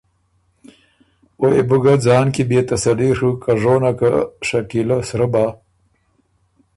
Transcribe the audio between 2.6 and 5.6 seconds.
تسلي ڒُوک که ژونۀ که شکیلۀ سرۀ بۀ،